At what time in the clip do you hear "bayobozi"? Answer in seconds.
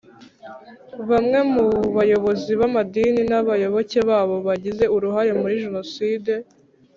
1.97-2.51